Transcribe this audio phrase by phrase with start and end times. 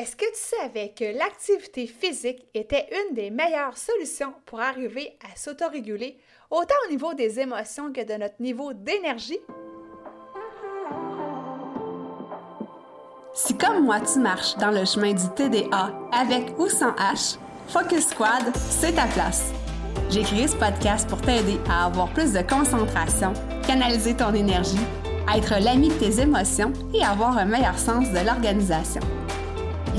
[0.00, 5.36] Est-ce que tu savais que l'activité physique était une des meilleures solutions pour arriver à
[5.36, 6.16] s'autoréguler,
[6.50, 9.40] autant au niveau des émotions que de notre niveau d'énergie?
[13.34, 17.36] Si comme moi tu marches dans le chemin du TDA avec ou sans H,
[17.68, 19.52] Focus Squad, c'est ta place.
[20.08, 23.34] J'ai créé ce podcast pour t'aider à avoir plus de concentration,
[23.66, 24.80] canaliser ton énergie,
[25.36, 29.02] être l'ami de tes émotions et avoir un meilleur sens de l'organisation.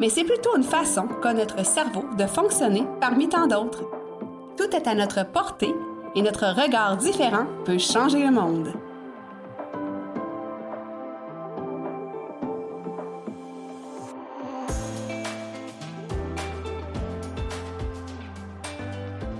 [0.00, 3.84] mais c'est plutôt une façon qu'a notre cerveau de fonctionner parmi tant d'autres.
[4.56, 5.74] Tout est à notre portée
[6.16, 8.72] et notre regard différent peut changer le monde.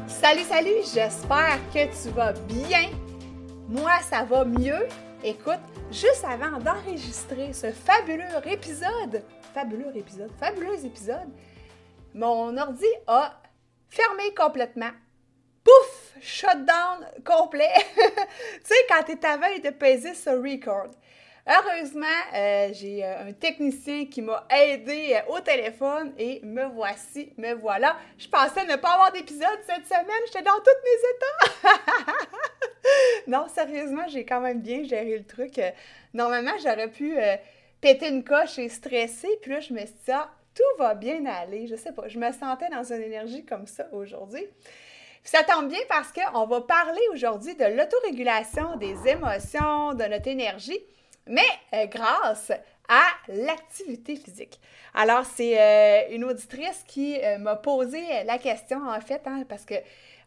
[0.06, 2.91] Salut, salut, j'espère que tu vas bien.
[3.69, 4.86] Moi, ça va mieux.
[5.25, 9.22] Écoute, juste avant d'enregistrer ce fabuleux épisode,
[9.53, 11.29] fabuleux épisode, fabuleux épisode,
[12.15, 13.41] mon ordi a
[13.89, 14.91] fermé complètement.
[15.65, 16.15] Pouf!
[16.20, 17.73] Shutdown complet.
[17.95, 18.03] tu
[18.65, 20.91] sais, quand tu es à veille de peser ce record.
[21.47, 27.33] Heureusement, euh, j'ai euh, un technicien qui m'a aidé euh, au téléphone et me voici,
[27.39, 27.97] me voilà.
[28.19, 32.17] Je pensais ne pas avoir d'épisode cette semaine, j'étais dans tous mes états.
[33.27, 35.61] non, sérieusement, j'ai quand même bien géré le truc.
[36.12, 37.17] Normalement, j'aurais pu
[37.81, 41.25] péter une coche et stresser, puis là, je me suis dit, ah, tout va bien
[41.27, 41.67] aller.
[41.67, 44.45] Je sais pas, je me sentais dans une énergie comme ça aujourd'hui.
[45.22, 50.81] Ça tombe bien parce qu'on va parler aujourd'hui de l'autorégulation des émotions, de notre énergie
[51.27, 52.53] mais euh, grâce
[52.88, 54.60] à l'activité physique.
[54.94, 59.65] Alors, c'est euh, une auditrice qui euh, m'a posé la question, en fait, hein, parce
[59.65, 59.77] que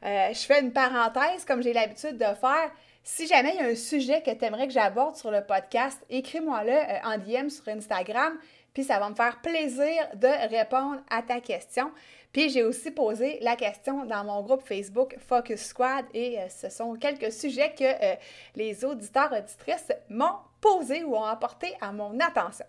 [0.01, 2.69] je fais une parenthèse, comme j'ai l'habitude de faire.
[3.05, 5.99] Si jamais il y a un sujet que tu aimerais que j'aborde sur le podcast,
[6.09, 8.37] écris-moi-le en DM sur Instagram,
[8.73, 11.91] puis ça va me faire plaisir de répondre à ta question.
[12.31, 16.95] Puis j'ai aussi posé la question dans mon groupe Facebook Focus Squad et ce sont
[16.95, 18.15] quelques sujets que
[18.55, 22.65] les auditeurs auditrices m'ont posé ou ont apporté à mon attention.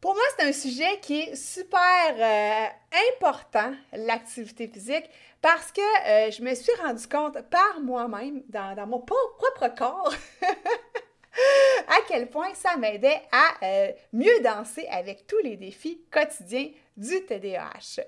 [0.00, 2.66] Pour moi, c'est un sujet qui est super euh,
[3.12, 5.10] important, l'activité physique,
[5.42, 10.14] parce que euh, je me suis rendu compte par moi-même, dans, mon propre corps,
[11.88, 17.22] à quel point ça m'aidait à euh, mieux danser avec tous les défis quotidiens du
[17.26, 18.00] TDAH.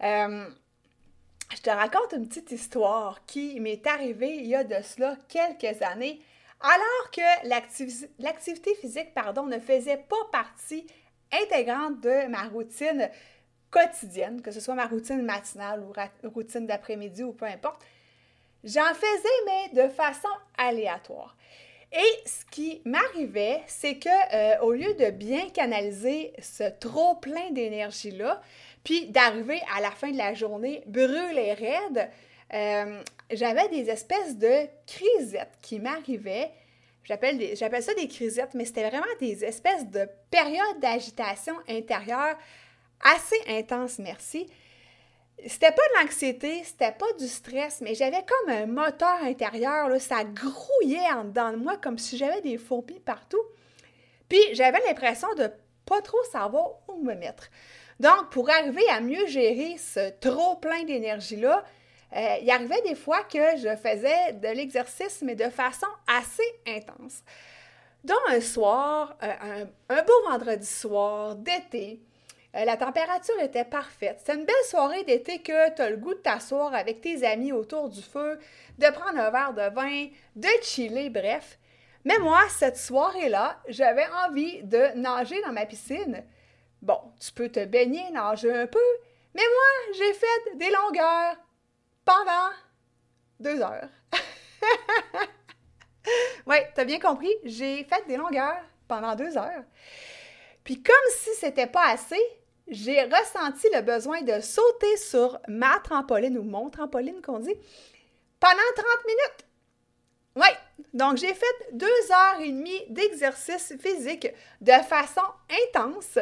[0.00, 5.82] je te raconte une petite histoire qui m'est arrivée il y a de cela quelques
[5.82, 6.20] années
[6.60, 7.46] alors que
[8.18, 10.84] l'activité physique pardon, ne faisait pas partie
[11.32, 13.10] intégrante de ma routine
[13.70, 15.92] quotidienne, que ce soit ma routine matinale ou
[16.28, 17.82] routine d'après-midi ou peu importe,
[18.64, 21.36] j'en faisais, mais de façon aléatoire.
[21.92, 27.50] Et ce qui m'arrivait, c'est que euh, au lieu de bien canaliser ce trop plein
[27.50, 28.42] d'énergie là,
[28.84, 32.10] puis d'arriver à la fin de la journée brûlée raide,
[32.52, 36.50] euh, j'avais des espèces de crisettes qui m'arrivaient.
[37.08, 42.36] J'appelle, ça des crisettes, mais c'était vraiment des espèces de périodes d'agitation intérieure
[43.02, 44.46] assez intenses, merci.
[45.46, 49.98] C'était pas de l'anxiété, c'était pas du stress, mais j'avais comme un moteur intérieur, là,
[49.98, 53.42] ça grouillait en dedans de moi comme si j'avais des fourmis partout.
[54.28, 55.48] Puis j'avais l'impression de
[55.86, 57.48] pas trop savoir où me mettre.
[58.00, 61.64] Donc, pour arriver à mieux gérer ce trop plein d'énergie-là,
[62.16, 67.22] euh, il arrivait des fois que je faisais de l'exercice, mais de façon assez intense.
[68.04, 72.00] Donc, un soir, euh, un, beau vendredi soir d'été,
[72.56, 74.22] euh, la température était parfaite.
[74.24, 77.52] C'est une belle soirée d'été que tu as le goût de t'asseoir avec tes amis
[77.52, 78.38] autour du feu,
[78.78, 80.06] de prendre un verre de vin,
[80.36, 81.58] de chiller, bref.
[82.04, 86.24] Mais moi, cette soirée-là, j'avais envie de nager dans ma piscine.
[86.80, 88.78] Bon, tu peux te baigner, nager un peu,
[89.34, 91.36] mais moi, j'ai fait des longueurs
[92.08, 92.50] pendant
[93.38, 93.88] deux heures.
[96.46, 99.64] oui, t'as bien compris, j'ai fait des longueurs pendant deux heures.
[100.64, 102.20] Puis comme si c'était pas assez,
[102.66, 107.54] j'ai ressenti le besoin de sauter sur ma trampoline ou mon trampoline qu'on dit
[108.40, 109.46] pendant 30 minutes.
[110.36, 110.48] Oui,
[110.94, 114.28] donc j'ai fait deux heures et demie d'exercice physique
[114.62, 115.22] de façon
[115.66, 116.18] intense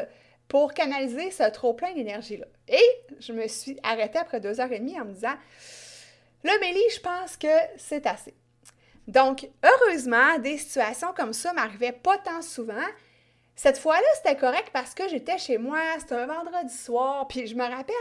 [0.49, 2.47] pour canaliser ce trop-plein d'énergie-là.
[2.69, 2.85] Et
[3.21, 5.35] je me suis arrêtée après deux heures et demie en me disant,
[6.45, 8.35] le Mélie, je pense que c'est assez.
[9.09, 12.75] Donc, heureusement, des situations comme ça m'arrivaient pas tant souvent.
[13.55, 17.55] Cette fois-là, c'était correct parce que j'étais chez moi, c'était un vendredi soir, puis je
[17.55, 17.95] me rappelle,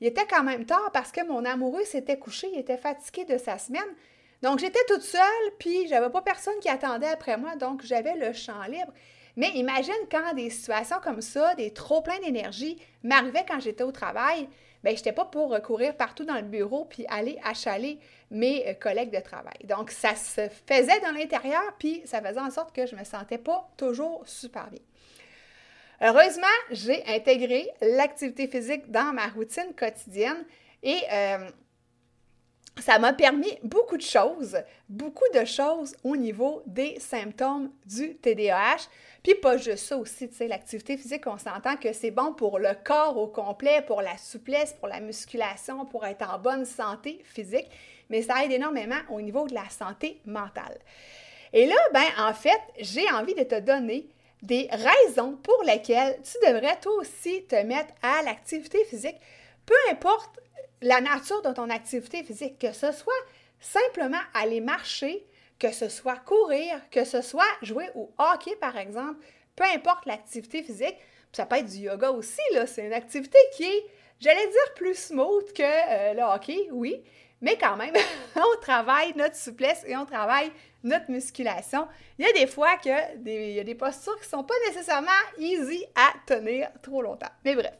[0.00, 3.38] il était quand même tard parce que mon amoureux s'était couché, il était fatigué de
[3.38, 3.82] sa semaine.
[4.42, 5.22] Donc, j'étais toute seule,
[5.58, 8.92] puis j'avais pas personne qui attendait après moi, donc j'avais le champ libre.
[9.36, 13.92] Mais imagine quand des situations comme ça, des trop pleins d'énergie, m'arrivaient quand j'étais au
[13.92, 14.48] travail,
[14.82, 17.98] bien, je n'étais pas pour courir partout dans le bureau puis aller achaler
[18.30, 19.58] mes euh, collègues de travail.
[19.64, 23.04] Donc, ça se faisait dans l'intérieur, puis ça faisait en sorte que je ne me
[23.04, 24.80] sentais pas toujours super bien.
[26.02, 30.44] Heureusement, j'ai intégré l'activité physique dans ma routine quotidienne
[30.82, 31.50] et euh,
[32.78, 34.56] ça m'a permis beaucoup de choses,
[34.88, 38.88] beaucoup de choses au niveau des symptômes du TDAH.
[39.22, 42.58] Puis pas juste ça aussi, tu sais, l'activité physique, on s'entend que c'est bon pour
[42.58, 47.20] le corps au complet, pour la souplesse, pour la musculation, pour être en bonne santé
[47.24, 47.68] physique,
[48.08, 50.78] mais ça aide énormément au niveau de la santé mentale.
[51.52, 54.08] Et là, ben en fait, j'ai envie de te donner
[54.42, 59.16] des raisons pour lesquelles tu devrais toi aussi te mettre à l'activité physique,
[59.66, 60.40] peu importe
[60.82, 63.12] la nature de ton activité physique, que ce soit
[63.60, 65.26] simplement aller marcher,
[65.58, 69.22] que ce soit courir, que ce soit jouer au hockey, par exemple,
[69.56, 70.96] peu importe l'activité physique,
[71.32, 73.86] ça peut être du yoga aussi, là, c'est une activité qui est,
[74.18, 77.02] j'allais dire, plus smooth que euh, le hockey, oui,
[77.40, 77.94] mais quand même,
[78.36, 80.50] on travaille notre souplesse et on travaille
[80.82, 81.86] notre musculation.
[82.18, 82.90] Il y a des fois que
[83.24, 87.30] il y a des postures qui ne sont pas nécessairement easy à tenir trop longtemps.
[87.44, 87.74] Mais bref.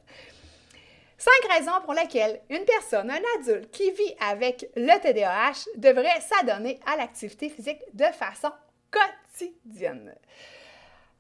[1.21, 6.81] Cinq raisons pour lesquelles une personne, un adulte qui vit avec le TDAH devrait s'adonner
[6.87, 8.51] à l'activité physique de façon
[8.91, 10.15] quotidienne.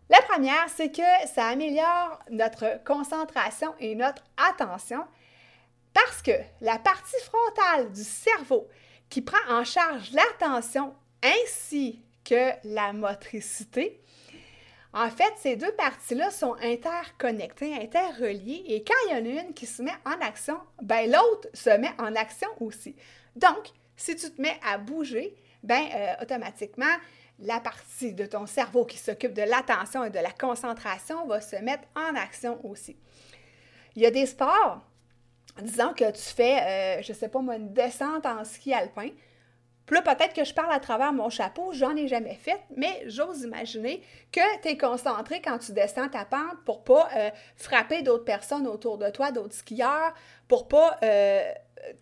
[0.08, 1.02] La première, c'est que
[1.34, 5.04] ça améliore notre concentration et notre attention
[5.92, 6.32] parce que
[6.62, 8.68] la partie frontale du cerveau
[9.10, 14.00] qui prend en charge l'attention ainsi que la motricité
[14.92, 19.54] en fait, ces deux parties-là sont interconnectées, interreliées, et quand il y en a une
[19.54, 22.96] qui se met en action, ben l'autre se met en action aussi.
[23.36, 26.96] Donc, si tu te mets à bouger, ben euh, automatiquement,
[27.38, 31.56] la partie de ton cerveau qui s'occupe de l'attention et de la concentration va se
[31.56, 32.96] mettre en action aussi.
[33.94, 34.80] Il y a des sports,
[35.62, 39.10] disons que tu fais, euh, je ne sais pas moi, une descente en ski alpin.
[39.90, 43.02] Puis là, peut-être que je parle à travers mon chapeau, j'en ai jamais fait, mais
[43.06, 44.00] j'ose imaginer
[44.30, 48.68] que tu es concentré quand tu descends ta pente pour pas euh, frapper d'autres personnes
[48.68, 50.14] autour de toi, d'autres skieurs,
[50.46, 51.42] pour pas euh,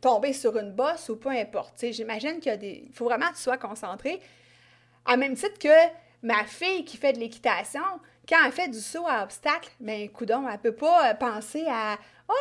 [0.02, 1.82] tomber sur une bosse ou peu importe.
[1.90, 2.84] J'imagine qu'il des...
[2.92, 4.20] Faut vraiment que tu sois concentré.
[5.06, 5.88] En même titre que
[6.20, 7.80] ma fille qui fait de l'équitation,
[8.28, 11.98] quand elle fait du saut à obstacle, ben, coudon, elle peut pas euh, penser à
[12.28, 12.34] Oh,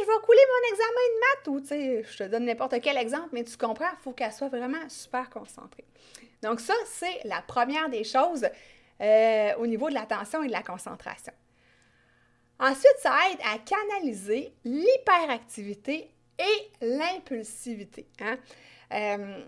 [0.00, 2.96] je vais couler mon examen de maths ou, tu sais, je te donne n'importe quel
[2.96, 5.84] exemple, mais tu comprends, il faut qu'elle soit vraiment super concentrée.
[6.42, 8.48] Donc, ça, c'est la première des choses
[9.00, 11.32] euh, au niveau de l'attention et de la concentration.
[12.58, 18.08] Ensuite, ça aide à canaliser l'hyperactivité et l'impulsivité.
[18.20, 18.36] Hein.
[18.92, 19.44] Euh,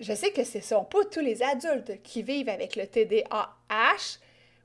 [0.00, 4.18] je sais que ce ne sont pas tous les adultes qui vivent avec le TDAH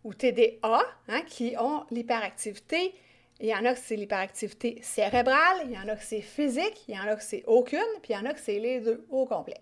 [0.03, 2.93] ou TDA hein, qui ont l'hyperactivité
[3.41, 6.83] il y en a que c'est l'hyperactivité cérébrale, il y en a que c'est physique,
[6.87, 8.79] il y en a que c'est aucune, puis il y en a que c'est les
[8.79, 9.57] deux au complet.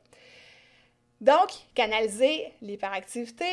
[1.21, 3.45] Donc, canaliser l'hyperactivité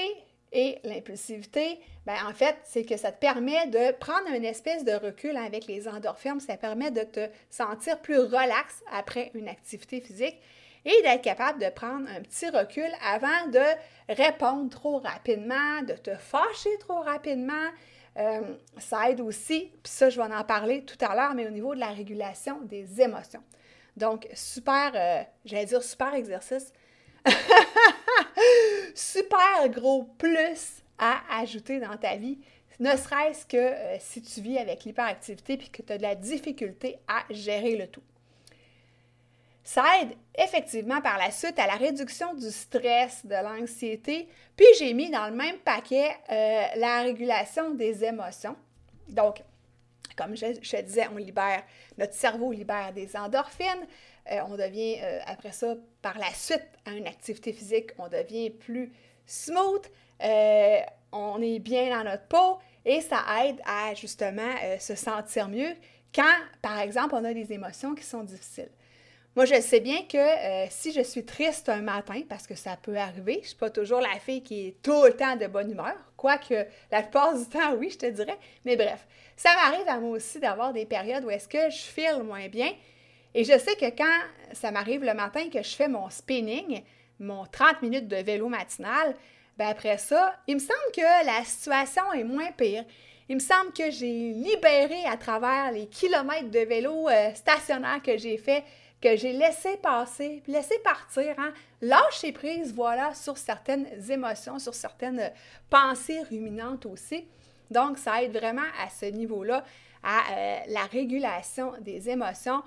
[0.52, 4.92] et l'impulsivité, ben en fait, c'est que ça te permet de prendre une espèce de
[4.92, 10.38] recul avec les endorphines, ça permet de te sentir plus relax après une activité physique
[10.86, 13.62] et d'être capable de prendre un petit recul avant de
[14.08, 17.70] répondre trop rapidement, de te fâcher trop rapidement,
[18.18, 18.40] euh,
[18.78, 21.74] ça aide aussi, puis ça, je vais en parler tout à l'heure, mais au niveau
[21.74, 23.42] de la régulation des émotions.
[23.96, 26.72] Donc, super, euh, j'allais dire super exercice.
[28.94, 32.38] super gros plus à ajouter dans ta vie,
[32.78, 36.14] ne serait-ce que euh, si tu vis avec l'hyperactivité puis que tu as de la
[36.14, 38.02] difficulté à gérer le tout.
[39.66, 44.28] Ça aide effectivement par la suite à la réduction du stress, de l'anxiété.
[44.56, 48.54] Puis j'ai mis dans le même paquet euh, la régulation des émotions.
[49.08, 49.42] Donc,
[50.16, 51.64] comme je, disais, on libère,
[51.98, 53.88] notre cerveau libère des endorphines.
[54.30, 58.50] Euh, on devient, euh, après ça, par la suite, à une activité physique, on devient
[58.50, 58.92] plus
[59.26, 59.84] smooth.
[60.20, 65.74] on est bien dans notre peau et ça aide à justement se sentir mieux
[66.14, 68.70] quand, par exemple, on a des émotions qui sont difficiles.
[69.36, 72.78] Moi, je sais bien que euh, si je suis triste un matin, parce que ça
[72.80, 75.46] peut arriver, je ne suis pas toujours la fille qui est tout le temps de
[75.46, 78.38] bonne humeur, Quoique, la plupart du temps, oui, je te dirais.
[78.64, 82.22] Mais bref, ça m'arrive à moi aussi d'avoir des périodes où est-ce que je file
[82.24, 82.72] moins bien.
[83.34, 84.18] Et je sais que quand
[84.54, 86.82] ça m'arrive le matin que je fais mon spinning,
[87.20, 89.14] mon 30 minutes de vélo matinal,
[89.58, 92.86] ben après ça, il me semble que la situation est moins pire.
[93.28, 98.16] Il me semble que j'ai libéré à travers les kilomètres de vélo euh, stationnaire que
[98.16, 98.64] j'ai fait,
[99.00, 101.52] que j'ai laissé passer, laissé partir, hein?
[101.82, 105.32] lâcher prise, voilà, sur certaines émotions, sur certaines
[105.68, 107.26] pensées ruminantes aussi.
[107.70, 109.64] Donc, ça aide vraiment à ce niveau-là,
[110.02, 112.62] à euh, la régulation des émotions.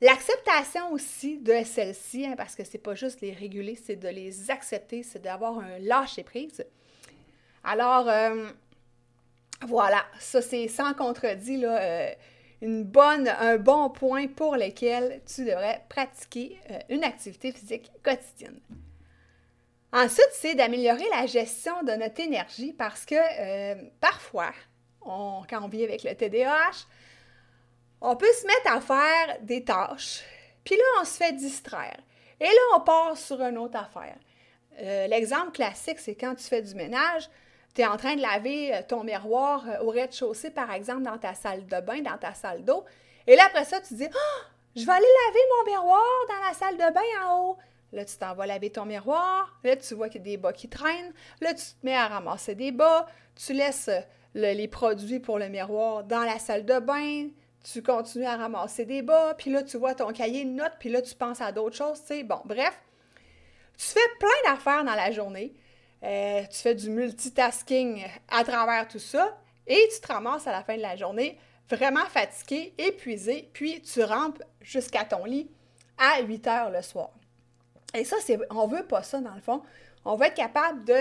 [0.00, 4.50] L'acceptation aussi de celles-ci, hein, parce que c'est pas juste les réguler, c'est de les
[4.50, 6.64] accepter, c'est d'avoir un lâcher prise.
[7.62, 8.48] Alors, euh,
[9.66, 12.10] voilà, ça c'est sans contredit, là, euh,
[12.62, 18.60] une bonne, un bon point pour lequel tu devrais pratiquer euh, une activité physique quotidienne.
[19.92, 23.16] Ensuite, c'est d'améliorer la gestion de notre énergie parce que
[23.98, 24.52] parfois,
[25.00, 26.86] quand on vit avec le TDAH,
[28.00, 30.22] on peut se mettre à faire des tâches,
[30.64, 31.98] puis là, on se fait distraire.
[32.40, 34.16] Et là, on part sur une autre affaire.
[34.80, 37.28] Euh, l'exemple classique, c'est quand tu fais du ménage,
[37.74, 41.18] tu es en train de laver euh, ton miroir euh, au rez-de-chaussée, par exemple, dans
[41.18, 42.84] ta salle de bain, dans ta salle d'eau.
[43.26, 44.42] Et là, après ça, tu dis oh,
[44.76, 47.58] je vais aller laver mon miroir dans la salle de bain en haut.
[47.92, 49.58] Là, tu t'en vas laver ton miroir.
[49.64, 51.12] Là, tu vois qu'il y a des bas qui traînent.
[51.40, 53.06] Là, tu te mets à ramasser des bas.
[53.34, 53.90] Tu laisses
[54.34, 57.28] les produits pour le miroir dans la salle de bain
[57.62, 60.88] tu continues à ramasser des bas, puis là, tu vois ton cahier de notes, puis
[60.88, 62.22] là, tu penses à d'autres choses, tu sais.
[62.22, 62.80] Bon, bref,
[63.76, 65.54] tu fais plein d'affaires dans la journée.
[66.02, 70.62] Euh, tu fais du multitasking à travers tout ça, et tu te ramasses à la
[70.62, 71.38] fin de la journée
[71.68, 75.48] vraiment fatigué, épuisé, puis tu rampes jusqu'à ton lit
[75.98, 77.10] à 8 heures le soir.
[77.94, 79.62] Et ça, c'est, on veut pas ça dans le fond.
[80.04, 80.96] On va être capable de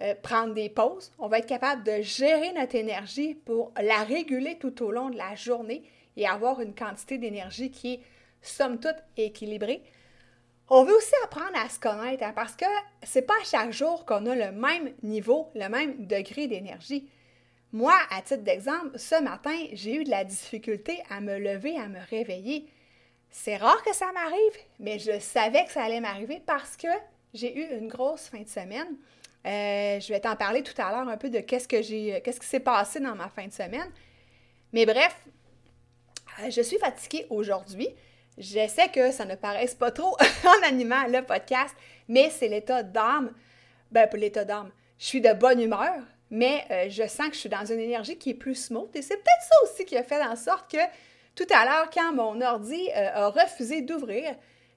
[0.00, 4.58] euh, prendre des pauses, on va être capable de gérer notre énergie pour la réguler
[4.58, 5.84] tout au long de la journée
[6.16, 8.00] et avoir une quantité d'énergie qui est,
[8.42, 9.82] somme toute, équilibrée.
[10.70, 12.64] On veut aussi apprendre à se connaître hein, parce que
[13.02, 17.08] c'est pas chaque jour qu'on a le même niveau, le même degré d'énergie.
[17.72, 21.88] Moi, à titre d'exemple, ce matin, j'ai eu de la difficulté à me lever, à
[21.88, 22.66] me réveiller.
[23.30, 26.88] C'est rare que ça m'arrive, mais je savais que ça allait m'arriver parce que
[27.34, 28.96] j'ai eu une grosse fin de semaine.
[29.44, 32.40] Euh, je vais t'en parler tout à l'heure un peu de qu'est-ce que j'ai, qu'est-ce
[32.40, 33.90] qui s'est passé dans ma fin de semaine.
[34.72, 35.14] Mais bref,
[36.40, 37.88] euh, je suis fatiguée aujourd'hui.
[38.36, 41.74] J'essaie que ça ne paraisse pas trop en animant le podcast,
[42.08, 43.32] mais c'est l'état d'âme.
[43.90, 44.70] Ben, pas l'état d'âme.
[44.98, 45.94] Je suis de bonne humeur,
[46.30, 48.90] mais euh, je sens que je suis dans une énergie qui est plus smooth.
[48.94, 50.78] Et c'est peut-être ça aussi qui a fait en sorte que
[51.36, 54.34] tout à l'heure, quand mon ordi euh, a refusé d'ouvrir,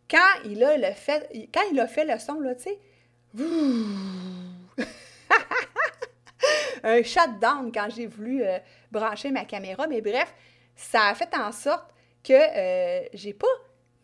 [0.10, 2.80] quand il a le fait, quand il a fait le son, là, tu sais,
[6.84, 8.44] un shutdown quand j'ai voulu
[8.92, 10.34] brancher ma caméra, mais bref,
[10.76, 11.94] ça a fait en sorte
[12.24, 13.48] que euh, j'ai pas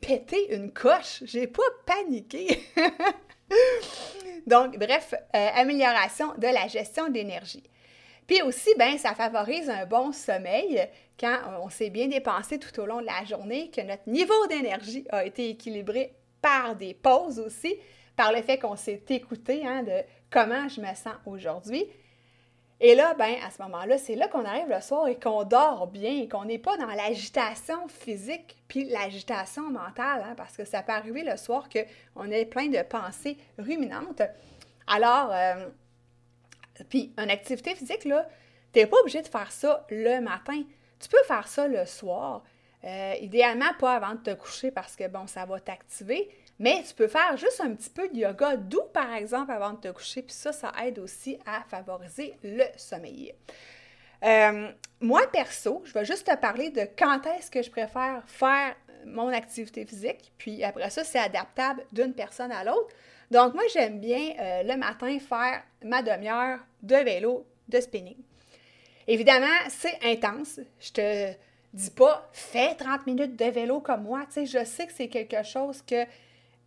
[0.02, 2.62] pété une coche, j'ai pas paniqué.
[4.48, 7.64] Donc, bref, euh, amélioration de la gestion d'énergie.
[8.28, 10.88] Puis aussi, ben, ça favorise un bon sommeil
[11.20, 15.06] quand on s'est bien dépensé tout au long de la journée, que notre niveau d'énergie
[15.10, 17.76] a été équilibré par des pauses aussi,
[18.16, 21.86] par le fait qu'on s'est écouté hein, de comment je me sens aujourd'hui.
[22.86, 25.88] Et là, ben, à ce moment-là, c'est là qu'on arrive le soir et qu'on dort
[25.88, 30.84] bien et qu'on n'est pas dans l'agitation physique puis l'agitation mentale, hein, parce que ça
[30.84, 34.22] peut arriver le soir qu'on ait plein de pensées ruminantes.
[34.86, 35.70] Alors, euh,
[36.90, 38.28] puis une activité physique, là,
[38.74, 40.62] tu n'es pas obligé de faire ça le matin.
[41.00, 42.44] Tu peux faire ça le soir.
[42.84, 46.30] Euh, idéalement, pas avant de te coucher parce que, bon, ça va t'activer.
[46.60, 49.78] Mais tu peux faire juste un petit peu de yoga doux, par exemple, avant de
[49.78, 53.34] te coucher, puis ça, ça aide aussi à favoriser le sommeil.
[54.24, 54.70] Euh,
[55.02, 59.28] moi, perso, je vais juste te parler de quand est-ce que je préfère faire mon
[59.28, 62.94] activité physique, puis après ça, c'est adaptable d'une personne à l'autre.
[63.32, 68.18] Donc, moi, j'aime bien euh, le matin faire ma demi-heure de vélo, de spinning.
[69.08, 70.60] Évidemment, c'est intense.
[70.80, 71.34] Je te
[71.74, 74.26] dis pas, fais 30 minutes de vélo comme moi.
[74.28, 76.06] Tu sais, je sais que c'est quelque chose que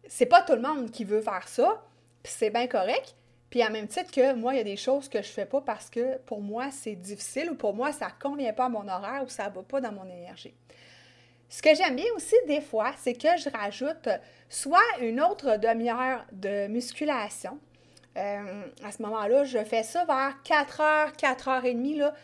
[0.08, 1.82] c'est pas tout le monde qui veut faire ça,
[2.22, 3.14] puis c'est bien correct.
[3.50, 5.60] Puis à même titre que moi, il y a des choses que je fais pas
[5.60, 9.22] parce que pour moi, c'est difficile ou pour moi, ça convient pas à mon horaire
[9.24, 10.54] ou ça va pas dans mon énergie.
[11.48, 14.08] Ce que j'aime bien aussi des fois, c'est que je rajoute
[14.48, 17.58] soit une autre demi-heure de musculation.
[18.16, 21.98] Euh, à ce moment-là, je fais ça vers 4h, 4h30.
[21.98, 22.14] Là.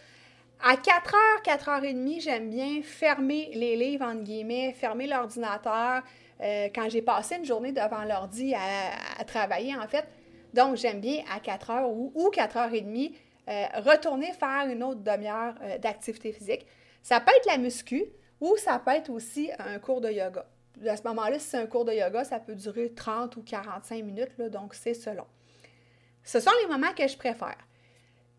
[0.60, 6.02] À 4h, 4h30, j'aime bien fermer les livres, entre guillemets, fermer l'ordinateur,
[6.42, 10.06] euh, quand j'ai passé une journée devant l'ordi à, travailler, en fait.
[10.54, 13.14] Donc, j'aime bien à 4 heures ou, ou 4 heures et demie
[13.48, 16.64] euh, retourner faire une autre demi-heure euh, d'activité physique.
[17.02, 18.04] Ça peut être la muscu
[18.40, 20.46] ou ça peut être aussi un cours de yoga.
[20.86, 24.04] À ce moment-là, si c'est un cours de yoga, ça peut durer 30 ou 45
[24.04, 25.24] minutes, donc c'est selon.
[26.22, 27.58] Ce sont les moments que je préfère.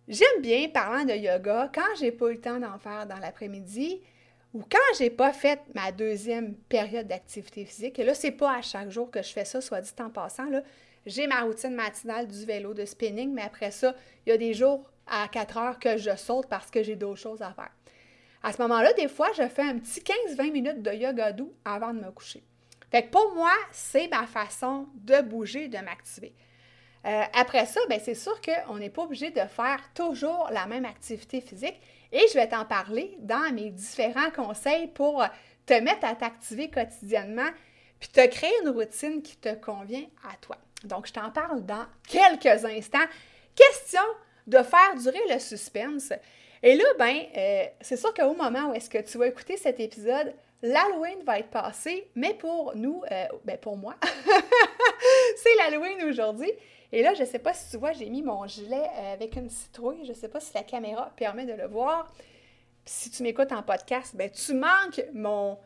[0.07, 4.01] J'aime bien, parlant de yoga, quand j'ai pas le temps d'en faire dans l'après-midi
[4.53, 8.61] ou quand j'ai pas fait ma deuxième période d'activité physique, et là, c'est pas à
[8.61, 10.61] chaque jour que je fais ça, soit dit en passant, là,
[11.05, 13.95] j'ai ma routine matinale du vélo de spinning, mais après ça,
[14.25, 17.19] il y a des jours à 4 heures que je saute parce que j'ai d'autres
[17.19, 17.71] choses à faire.
[18.41, 21.93] À ce moment-là, des fois, je fais un petit 15-20 minutes de yoga doux avant
[21.93, 22.43] de me coucher.
[22.91, 26.33] Fait que pour moi, c'est ma façon de bouger, de m'activer.
[27.05, 30.85] Euh, après ça, ben, c'est sûr qu'on n'est pas obligé de faire toujours la même
[30.85, 31.79] activité physique
[32.13, 35.25] et je vais t'en parler dans mes différents conseils pour
[35.65, 37.49] te mettre à t'activer quotidiennement
[37.99, 40.57] puis te créer une routine qui te convient à toi.
[40.83, 43.05] Donc, je t'en parle dans quelques instants.
[43.55, 44.01] Question
[44.45, 46.11] de faire durer le suspense.
[46.61, 49.79] Et là, ben, euh, c'est sûr qu'au moment où est-ce que tu vas écouter cet
[49.79, 53.95] épisode, l'Halloween va être passé, mais pour nous, euh, ben pour moi,
[55.37, 56.51] c'est l'Halloween aujourd'hui.
[56.93, 59.35] Et là, je ne sais pas si tu vois, j'ai mis mon gilet euh, avec
[59.35, 60.05] une citrouille.
[60.05, 62.13] Je ne sais pas si la caméra permet de le voir.
[62.85, 65.57] si tu m'écoutes en podcast, ben tu manques mon...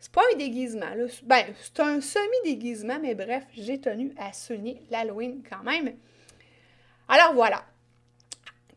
[0.00, 1.04] C'est pas un déguisement, là.
[1.22, 5.96] Ben, c'est un semi-déguisement, mais bref, j'ai tenu à souligner l'Halloween quand même.
[7.06, 7.64] Alors voilà.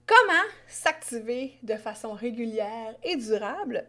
[0.06, 3.88] Comment s'activer de façon régulière et durable?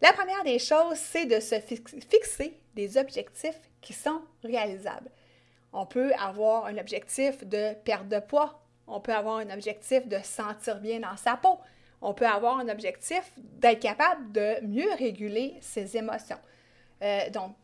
[0.00, 5.10] La première des choses, c'est de se fixer des objectifs qui sont réalisables.
[5.72, 8.60] On peut avoir un objectif de perte de poids.
[8.86, 11.58] On peut avoir un objectif de sentir bien dans sa peau.
[12.02, 16.38] On peut avoir un objectif d'être capable de mieux réguler ses émotions.
[17.02, 17.54] Euh, donc,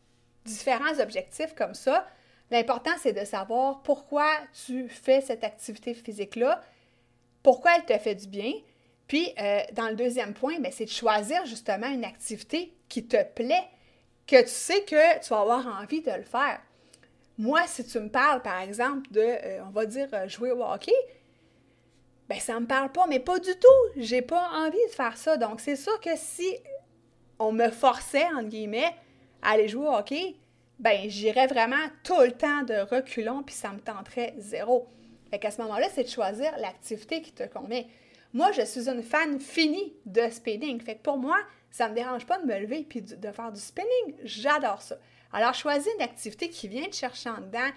[0.45, 2.07] différents objectifs comme ça.
[2.49, 4.29] L'important, c'est de savoir pourquoi
[4.65, 6.61] tu fais cette activité physique-là,
[7.43, 8.53] pourquoi elle te fait du bien.
[9.07, 13.21] Puis, euh, dans le deuxième point, ben, c'est de choisir justement une activité qui te
[13.23, 13.67] plaît,
[14.25, 16.59] que tu sais que tu vas avoir envie de le faire.
[17.37, 20.63] Moi, si tu me parles, par exemple, de, euh, on va dire, euh, jouer au
[20.63, 20.93] hockey,
[22.29, 23.91] ben ça me parle pas, mais pas du tout.
[23.95, 25.37] J'ai pas envie de faire ça.
[25.37, 26.57] Donc, c'est sûr que si
[27.39, 28.93] on me forçait, entre guillemets,
[29.41, 30.35] à aller jouer au hockey,
[30.79, 34.87] ben j'irais vraiment tout le temps de reculons, puis ça me tenterait zéro.
[35.29, 37.83] Fait qu'à ce moment-là, c'est de choisir l'activité qui te convient.
[38.33, 40.81] Moi, je suis une fan finie de spinning.
[40.81, 41.37] Fait que pour moi,
[41.71, 44.15] ça ne me dérange pas de me lever puis de faire du spinning.
[44.23, 44.97] J'adore ça.
[45.33, 47.69] Alors, choisis une activité qui vient te chercher en dedans,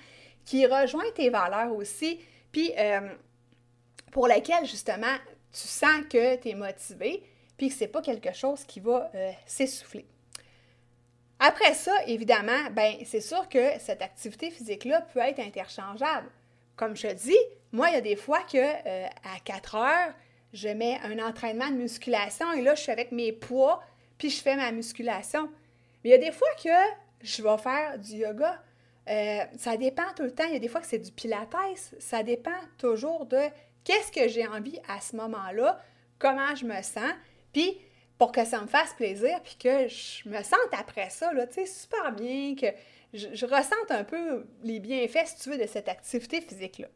[0.44, 2.20] qui rejoint tes valeurs aussi,
[2.52, 3.12] puis euh,
[4.10, 5.14] pour laquelle, justement,
[5.52, 7.22] tu sens que tu es motivé,
[7.56, 10.06] puis que ce n'est pas quelque chose qui va euh, s'essouffler.
[11.38, 16.28] Après ça, évidemment, ben c'est sûr que cette activité physique-là peut être interchangeable.
[16.76, 17.38] Comme je te dis,
[17.72, 20.14] moi, il y a des fois que euh, à 4 heures,
[20.52, 23.82] je mets un entraînement de musculation et là, je suis avec mes poids,
[24.18, 25.48] puis je fais ma musculation.
[26.02, 26.68] Mais il y a des fois que
[27.22, 28.62] je vais faire du yoga.
[29.08, 30.44] Euh, ça dépend tout le temps.
[30.44, 31.54] Il y a des fois que c'est du pilates.
[31.98, 33.40] Ça dépend toujours de
[33.84, 35.80] qu'est-ce que j'ai envie à ce moment-là,
[36.18, 37.12] comment je me sens,
[37.52, 37.78] puis
[38.18, 41.54] pour que ça me fasse plaisir, puis que je me sente après ça, là, tu
[41.54, 42.66] sais, super bien, que
[43.14, 46.88] je, je ressente un peu les bienfaits, si tu veux, de cette activité physique-là.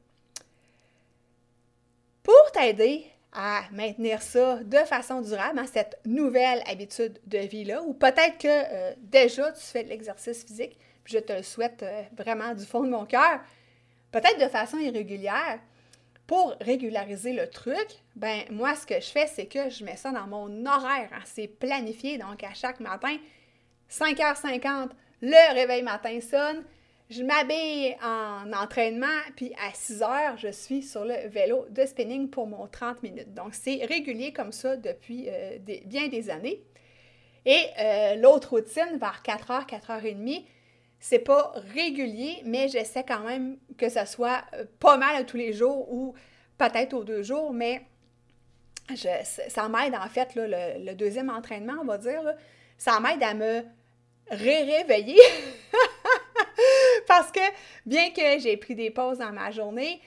[2.22, 7.92] Pour t'aider à maintenir ça de façon durable, hein, cette nouvelle habitude de vie-là, ou
[7.92, 12.02] peut-être que euh, déjà tu fais de l'exercice physique, puis je te le souhaite euh,
[12.16, 13.40] vraiment du fond de mon cœur,
[14.12, 15.58] peut-être de façon irrégulière.
[16.26, 20.10] Pour régulariser le truc, ben moi ce que je fais, c'est que je mets ça
[20.10, 21.10] dans mon horaire.
[21.12, 23.14] Hein, c'est planifié, donc à chaque matin,
[23.90, 24.88] 5h50,
[25.20, 26.64] le réveil matin sonne,
[27.10, 32.30] je m'habille en entraînement, puis à 6 heures, je suis sur le vélo de spinning
[32.30, 33.34] pour mon 30 minutes.
[33.34, 36.62] Donc, c'est régulier comme ça depuis euh, bien des années.
[37.46, 40.46] Et euh, l'autre routine, vers 4 heures, 4 heures et demie,
[40.98, 45.52] c'est pas régulier, mais j'essaie quand même que ça soit euh, pas mal tous les
[45.52, 46.14] jours ou
[46.56, 47.82] peut-être aux deux jours, mais
[48.94, 52.22] ça m'aide en fait, le, deuxième entraînement, on va dire,
[52.78, 53.62] ça m'aide à me
[54.30, 55.20] ré-réveiller
[57.16, 57.38] Parce que
[57.86, 60.00] bien que j'ai pris des pauses dans ma journée,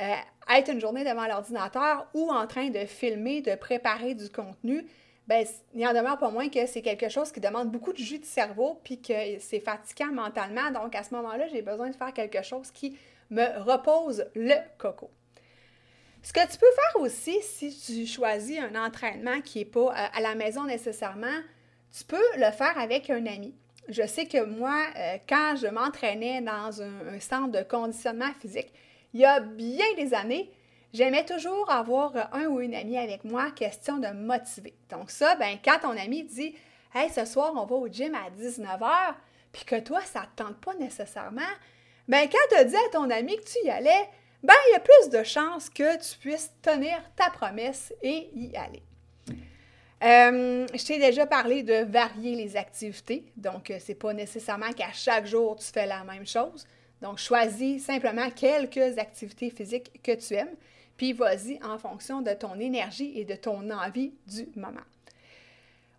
[0.00, 0.14] euh,
[0.48, 4.86] être une journée devant l'ordinateur ou en train de filmer, de préparer du contenu,
[5.28, 8.18] ben, il en demeure pas moins que c'est quelque chose qui demande beaucoup de jus
[8.18, 10.70] de cerveau puis que c'est fatigant mentalement.
[10.70, 12.96] Donc, à ce moment-là, j'ai besoin de faire quelque chose qui
[13.28, 15.10] me repose le coco.
[16.22, 20.06] Ce que tu peux faire aussi, si tu choisis un entraînement qui n'est pas euh,
[20.14, 21.42] à la maison nécessairement,
[21.94, 23.54] tu peux le faire avec un ami
[23.88, 28.72] je sais que moi, euh, quand je m'entraînais dans un, centre de conditionnement physique,
[29.12, 30.50] il y a bien des années,
[30.92, 34.74] j'aimais toujours avoir un ou une amie avec moi, question de motiver.
[34.90, 36.54] Donc ça, ben, quand ton ami dit
[36.94, 39.14] «Hey, ce soir, on va au gym à 19h»,
[39.52, 41.42] puis que toi, ça ne te tente pas nécessairement,
[42.08, 44.08] ben quand tu dit à ton ami que tu y allais,
[44.42, 48.54] ben il y a plus de chances que tu puisses tenir ta promesse et y
[48.56, 48.82] aller.
[50.04, 54.92] Euh, je t'ai déjà parlé de varier les activités, donc euh, c'est pas nécessairement qu'à
[54.92, 56.66] chaque jour tu fais la même chose.
[57.00, 60.54] Donc choisis simplement quelques activités physiques que tu aimes,
[60.98, 64.84] puis vas-y en fonction de ton énergie et de ton envie du moment.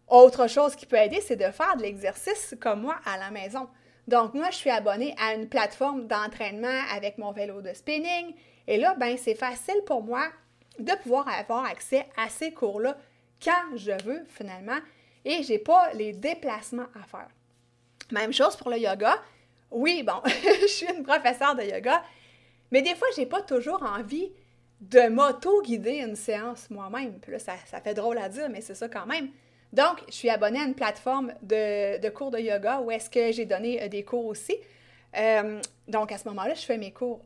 [0.08, 3.68] Autre chose qui peut aider, c'est de faire de l'exercice comme moi à la maison.
[4.08, 8.36] Donc, moi, je suis abonnée à une plateforme d'entraînement avec mon vélo de spinning.
[8.68, 10.28] Et là, ben, c'est facile pour moi
[10.78, 12.96] de pouvoir avoir accès à ces cours-là
[13.44, 14.78] quand je veux, finalement.
[15.24, 17.30] Et je n'ai pas les déplacements à faire.
[18.12, 19.16] Même chose pour le yoga.
[19.72, 22.04] Oui, bon, je suis une professeure de yoga,
[22.72, 24.32] mais des fois, je n'ai pas toujours envie
[24.82, 27.20] de m'auto-guider une séance moi-même.
[27.20, 29.30] Puis là, ça, ça fait drôle à dire, mais c'est ça quand même.
[29.74, 33.46] Donc, je suis abonnée à une plateforme de, cours de yoga où est-ce que j'ai
[33.46, 34.56] donné euh, des cours aussi.
[35.18, 37.22] Euh, donc, à ce moment-là, je fais mes cours.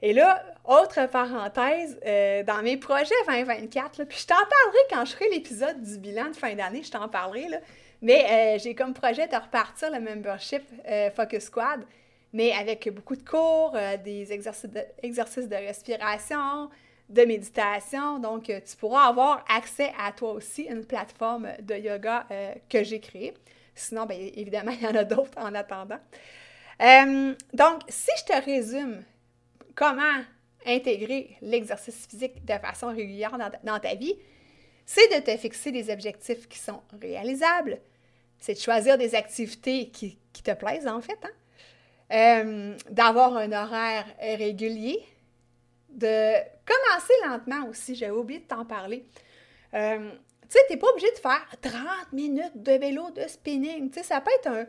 [0.00, 5.12] Et là, autre parenthèse, euh, dans mes projets 2024, puis je t'en parlerai quand je
[5.12, 7.58] ferai l'épisode du bilan de fin d'année, je t'en parlerai, là,
[8.00, 10.62] mais j'ai comme projet de repartir le membership
[11.16, 11.84] Focus Squad,
[12.32, 14.70] mais avec beaucoup de cours, des exercices
[15.02, 16.70] exercices de respiration,
[17.08, 18.18] de méditation.
[18.18, 22.84] Donc, euh, tu pourras avoir accès à toi aussi une plateforme de yoga euh, que
[22.84, 23.34] j'ai créée.
[23.74, 26.00] Sinon, bien, évidemment, il y en a d'autres en attendant.
[26.80, 29.02] Euh, donc, si je te résume
[29.78, 30.24] comment
[30.66, 34.16] intégrer l'exercice physique de façon régulière dans ta, vie,
[34.84, 37.78] c'est de te fixer des objectifs qui sont réalisables,
[38.40, 41.18] c'est de choisir des activités qui, te plaisent en fait,
[42.10, 42.74] hein.
[42.90, 45.00] d'avoir un horaire régulier,
[45.90, 47.94] de commencer lentement aussi.
[47.94, 49.04] J'avais oublié de t'en parler.
[49.74, 50.10] Euh,
[50.42, 53.90] tu sais, tu n'es pas obligé de faire 30 minutes de vélo de spinning.
[53.90, 54.66] Tu sais, ça peut être un,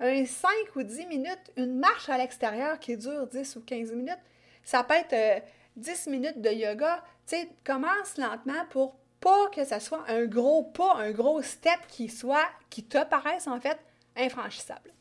[0.00, 4.18] un 5 ou 10 minutes, une marche à l'extérieur qui dure 10 ou 15 minutes.
[4.66, 5.44] Ça peut être
[5.76, 7.02] 10 euh, minutes de yoga.
[7.26, 11.78] Tu sais, commence lentement pour pas que ça soit un gros pas, un gros step
[11.88, 13.78] qui soit, qui te paraisse en fait
[14.16, 14.92] infranchissable.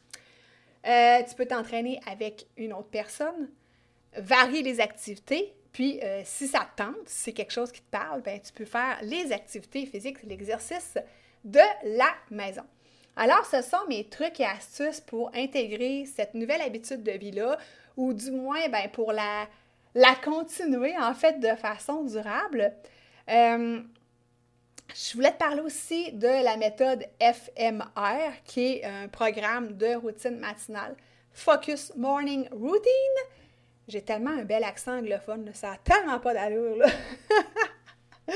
[0.86, 3.50] Euh, tu peux t'entraîner avec une autre personne,
[4.16, 7.90] varier les activités, puis, euh, si ça te tente, si c'est quelque chose qui te
[7.92, 10.98] parle, ben, tu peux faire les activités physiques, l'exercice
[11.44, 12.64] de la maison.
[13.18, 17.58] Alors, ce sont mes trucs et astuces pour intégrer cette nouvelle habitude de vie-là,
[17.98, 19.48] ou du moins, ben, pour la,
[19.94, 22.74] la continuer, en fait, de façon durable.
[23.30, 23.82] Euh,
[24.94, 30.38] je voulais te parler aussi de la méthode FMR, qui est un programme de routine
[30.38, 30.96] matinale.
[31.34, 33.18] Focus Morning Routine.
[33.88, 36.78] J'ai tellement un bel accent anglophone, ça n'a tellement pas d'allure.
[36.78, 36.88] Là.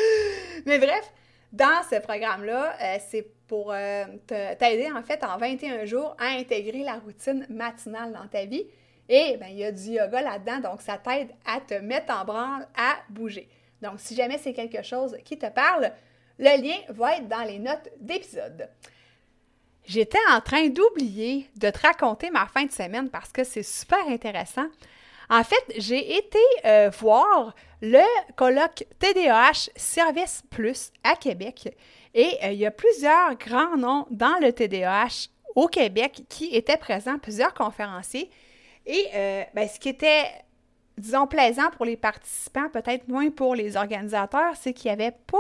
[0.66, 1.12] Mais bref,
[1.52, 6.84] dans ce programme-là, euh, c'est pour euh, t'aider en fait en 21 jours à intégrer
[6.84, 8.68] la routine matinale dans ta vie.
[9.10, 12.24] Et bien, il y a du yoga là-dedans, donc ça t'aide à te mettre en
[12.24, 13.50] branle, à bouger.
[13.82, 15.92] Donc, si jamais c'est quelque chose qui te parle,
[16.38, 18.70] le lien va être dans les notes d'épisode.
[19.86, 24.08] J'étais en train d'oublier de te raconter ma fin de semaine parce que c'est super
[24.08, 24.68] intéressant.
[25.32, 28.04] En fait, j'ai été euh, voir le
[28.36, 31.76] colloque TDAH Service Plus à Québec
[32.14, 36.78] et euh, il y a plusieurs grands noms dans le TDAH au Québec qui étaient
[36.78, 38.30] présents, plusieurs conférenciers.
[38.90, 40.26] Et euh, ben, ce qui était,
[40.98, 45.38] disons, plaisant pour les participants, peut-être moins pour les organisateurs, c'est qu'il n'y avait pas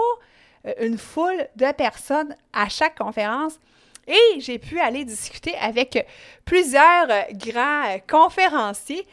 [0.81, 3.59] une foule de personnes à chaque conférence.
[4.07, 6.05] Et j'ai pu aller discuter avec
[6.45, 9.07] plusieurs grands conférenciers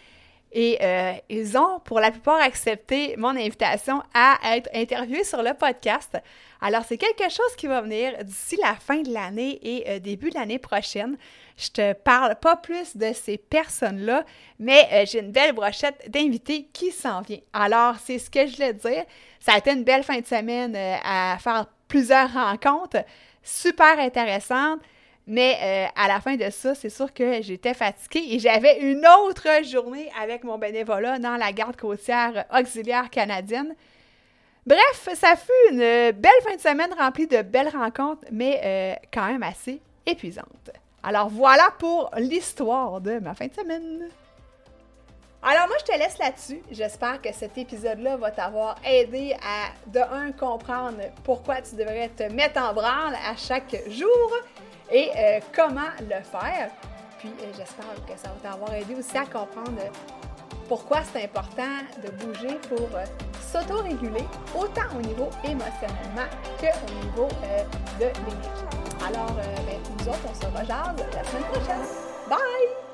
[0.53, 5.53] et euh, ils ont, pour la plupart, accepté mon invitation à être interviewés sur le
[5.53, 6.17] podcast.
[6.63, 10.31] Alors, c'est quelque chose qui va venir d'ici la fin de l'année et euh, début
[10.31, 11.19] de l'année prochaine.
[11.57, 14.25] Je te parle pas plus de ces personnes-là,
[14.59, 17.41] mais euh, j'ai une belle brochette d'invités qui s'en vient.
[17.53, 19.05] Alors, c'est ce que je voulais dire.
[19.41, 23.05] Ça a été une belle fin de semaine à faire plusieurs rencontres
[23.43, 24.81] super intéressantes.
[25.27, 29.05] Mais euh, à la fin de ça, c'est sûr que j'étais fatiguée et j'avais une
[29.25, 33.75] autre journée avec mon bénévolat dans la garde côtière auxiliaire canadienne.
[34.65, 39.27] Bref, ça fut une belle fin de semaine remplie de belles rencontres, mais euh, quand
[39.27, 40.71] même assez épuisante.
[41.07, 44.09] Alors voilà pour l'histoire de ma fin de semaine.
[45.41, 46.61] Alors moi, je te laisse là-dessus.
[46.73, 52.25] J'espère que cet épisode-là va t'avoir aidé à, de un, comprendre pourquoi tu devrais te
[52.25, 54.33] mettre en branle à chaque jour
[54.91, 56.73] et euh, comment le faire.
[57.21, 59.83] Puis euh, j'espère que ça va t'avoir aidé aussi à comprendre
[60.69, 61.63] pourquoi c'est important
[62.03, 63.05] de bouger pour euh,
[63.53, 64.25] s'auto-réguler,
[64.59, 66.27] autant au niveau émotionnellement
[66.59, 67.29] qu'au niveau
[68.01, 68.76] de l'énergie.
[69.07, 71.83] Alors, euh, ben, nous autres, on se rejase la semaine prochaine.
[72.29, 72.86] Bye!